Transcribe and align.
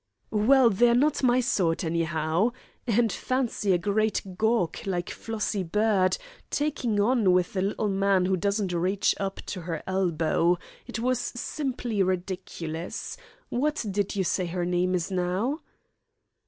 "Well, 0.31 0.71
they're 0.71 0.95
not 0.95 1.21
my 1.21 1.41
sort, 1.41 1.83
anyhow. 1.83 2.53
And 2.87 3.11
fancy 3.11 3.71
a 3.73 3.77
great 3.77 4.23
gawk 4.35 4.83
like 4.87 5.11
Flossie 5.11 5.61
Bird 5.61 6.17
taking 6.49 6.99
on 6.99 7.33
with 7.33 7.55
a 7.55 7.61
little 7.61 7.87
man 7.87 8.25
who 8.25 8.35
doesn't 8.35 8.73
reach 8.73 9.13
up 9.19 9.41
to 9.45 9.61
her 9.61 9.83
elbow. 9.85 10.57
It 10.87 10.97
was 10.97 11.19
simply 11.19 12.01
ridiculous. 12.01 13.15
What 13.49 13.85
did 13.91 14.15
you 14.15 14.23
say 14.23 14.47
her 14.47 14.65
name 14.65 14.95
is 14.95 15.11
now?" 15.11 15.59